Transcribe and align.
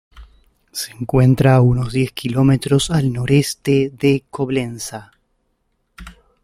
Se 0.71 0.93
encuentra 0.93 1.53
a 1.55 1.61
unos 1.61 1.93
diez 1.93 2.11
kilómetros 2.11 2.89
al 2.89 3.13
noroeste 3.13 3.91
de 3.91 4.25
Coblenza. 4.31 5.11